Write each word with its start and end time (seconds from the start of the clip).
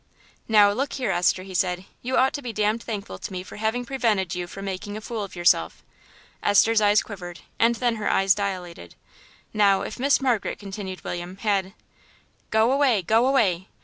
"Now 0.47 0.71
look 0.71 0.93
here, 0.93 1.11
Esther," 1.11 1.43
he 1.43 1.53
said, 1.53 1.85
"you 2.01 2.17
ought 2.17 2.33
to 2.33 2.41
be 2.41 2.51
damned 2.51 2.81
thankful 2.81 3.19
to 3.19 3.31
me 3.31 3.43
for 3.43 3.57
having 3.57 3.85
prevented 3.85 4.33
you 4.33 4.47
from 4.47 4.65
making 4.65 4.97
a 4.97 4.99
fool 5.01 5.23
of 5.23 5.35
yourself." 5.35 5.83
Esther's 6.41 6.81
eyelids 6.81 7.03
quivered, 7.03 7.41
and 7.59 7.75
then 7.75 7.97
her 7.97 8.09
eyes 8.09 8.33
dilated. 8.33 8.95
"Now, 9.53 9.83
if 9.83 9.99
Miss 9.99 10.19
Margaret," 10.19 10.57
continued 10.57 11.03
William, 11.03 11.37
"had" 11.37 11.73
"Go 12.49 12.71
away! 12.71 13.03
go 13.03 13.27
away! 13.27 13.67